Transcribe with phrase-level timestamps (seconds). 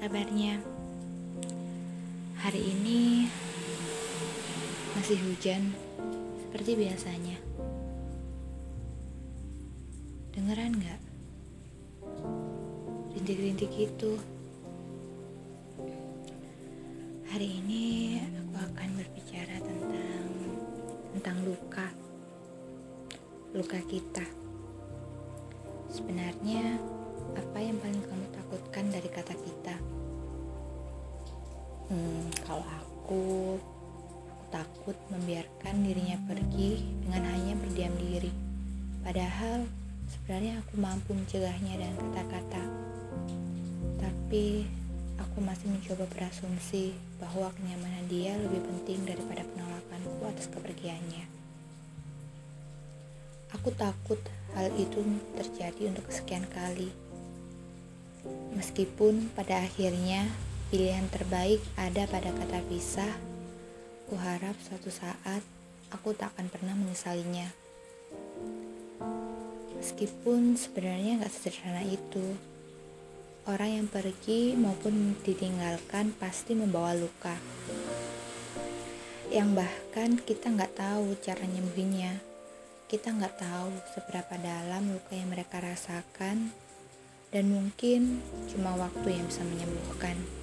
[0.00, 0.56] Kabarnya?
[2.40, 3.28] Hari ini
[4.96, 5.76] masih hujan
[6.40, 7.36] seperti biasanya.
[10.32, 11.00] Dengeran nggak?
[13.12, 14.16] Rintik-rintik itu.
[17.28, 20.28] Hari ini aku akan berbicara tentang
[21.12, 21.92] tentang luka.
[23.52, 24.24] Luka kita.
[25.92, 26.80] Sebenarnya
[27.36, 29.76] apa yang paling kamu takutkan dari kata kita?
[31.90, 33.58] Hmm, kalau aku,
[34.30, 38.30] aku takut membiarkan dirinya pergi dengan hanya berdiam diri.
[39.02, 39.66] Padahal
[40.06, 42.62] sebenarnya aku mampu mencegahnya dengan kata-kata.
[43.98, 44.62] Tapi
[45.18, 51.26] aku masih mencoba berasumsi bahwa kenyamanan dia lebih penting daripada penolakanku atas kepergiannya.
[53.58, 54.22] Aku takut
[54.54, 55.02] hal itu
[55.34, 56.94] terjadi untuk kesekian kali.
[58.54, 60.30] Meskipun pada akhirnya
[60.70, 63.10] pilihan terbaik ada pada kata pisah,
[64.06, 65.42] ku harap suatu saat
[65.90, 67.50] aku tak akan pernah menyesalinya.
[69.74, 72.38] Meskipun sebenarnya gak sederhana itu,
[73.50, 77.34] orang yang pergi maupun ditinggalkan pasti membawa luka.
[79.34, 82.18] Yang bahkan kita nggak tahu cara nyembuhinnya.
[82.86, 86.50] Kita nggak tahu seberapa dalam luka yang mereka rasakan
[87.30, 90.39] dan mungkin cuma waktu yang bisa menyembuhkan.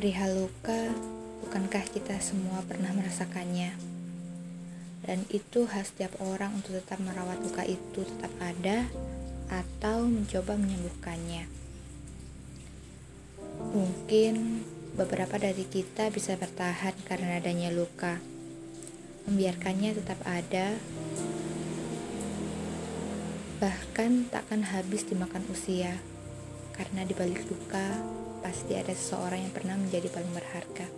[0.00, 0.96] Perihal luka,
[1.44, 3.76] bukankah kita semua pernah merasakannya?
[5.04, 8.88] Dan itu hak setiap orang untuk tetap merawat luka itu tetap ada
[9.52, 11.44] atau mencoba menyembuhkannya.
[13.76, 14.64] Mungkin
[14.96, 18.24] beberapa dari kita bisa bertahan karena adanya luka,
[19.28, 20.80] membiarkannya tetap ada
[23.60, 26.00] bahkan takkan habis dimakan usia
[26.80, 28.00] karena di balik luka
[28.40, 30.88] pasti ada seseorang yang pernah menjadi paling berharga.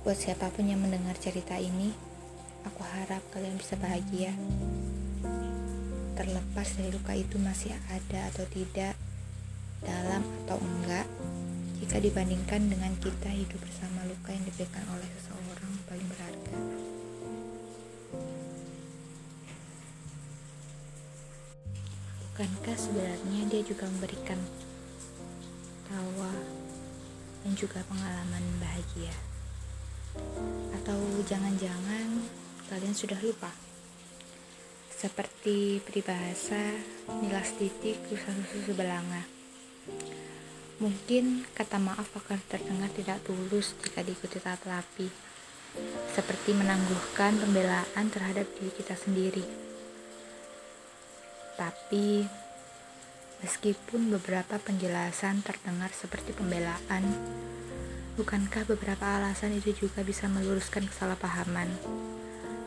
[0.00, 1.92] Buat siapa pun yang mendengar cerita ini
[2.64, 4.32] aku harap kalian bisa bahagia.
[6.16, 8.96] Terlepas dari luka itu masih ada atau tidak
[9.84, 11.04] dalam atau enggak
[11.84, 16.71] jika dibandingkan dengan kita hidup bersama luka yang diberikan oleh seseorang paling berharga
[22.42, 24.34] Bukankah sebenarnya dia juga memberikan
[25.86, 26.34] tawa
[27.46, 29.14] dan juga pengalaman bahagia?
[30.74, 32.26] Atau jangan-jangan
[32.66, 33.46] kalian sudah lupa?
[34.90, 36.82] Seperti peribahasa
[37.22, 39.22] nilas titik usaha susu belanga.
[40.82, 45.06] Mungkin kata maaf akan terdengar tidak tulus jika diikuti terapi,
[46.10, 49.71] seperti menangguhkan pembelaan terhadap diri kita sendiri
[51.56, 52.24] tapi,
[53.44, 57.04] meskipun beberapa penjelasan terdengar seperti pembelaan,
[58.16, 61.68] bukankah beberapa alasan itu juga bisa meluruskan kesalahpahaman?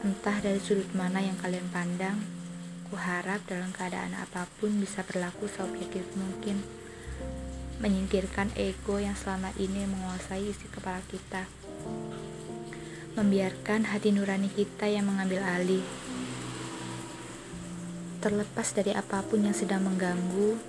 [0.00, 2.16] Entah dari sudut mana yang kalian pandang,
[2.88, 6.64] ku harap dalam keadaan apa pun bisa berlaku seobjektif mungkin,
[7.80, 11.44] menyingkirkan ego yang selama ini menguasai isi kepala kita,
[13.16, 15.84] membiarkan hati nurani kita yang mengambil alih,
[18.20, 20.60] Terlepas dari apa pun yang sedang mengganggu,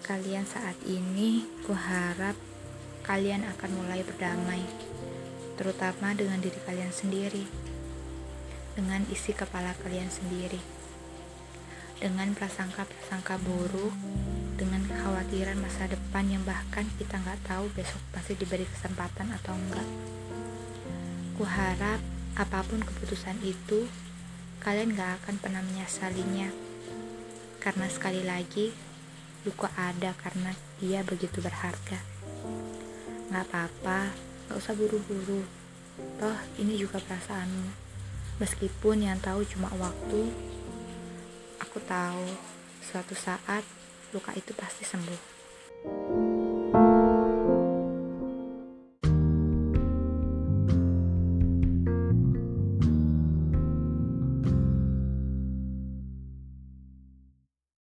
[0.00, 2.32] kalian saat ini kuharap
[3.04, 4.64] kalian akan mulai berdamai,
[5.60, 7.44] terutama dengan diri kalian sendiri,
[8.72, 10.56] dengan isi kepala kalian sendiri,
[12.00, 13.92] dengan prasangka-prasangka buruk,
[14.56, 19.88] dengan kekhawatiran masa depan yang bahkan kita nggak tahu besok pasti diberi kesempatan atau enggak.
[21.36, 22.00] Kuharap
[22.40, 23.84] apa pun keputusan itu
[24.62, 26.46] kalian gak akan pernah menyesalinya.
[27.58, 28.70] Karena sekali lagi,
[29.42, 31.98] luka ada karena dia begitu berharga.
[33.34, 34.14] Gak apa-apa,
[34.46, 35.42] gak usah buru-buru.
[36.22, 37.74] Toh, ini juga perasaanmu.
[38.38, 40.30] Meskipun yang tahu cuma waktu,
[41.58, 42.26] aku tahu
[42.86, 43.66] suatu saat
[44.14, 45.31] luka itu pasti sembuh.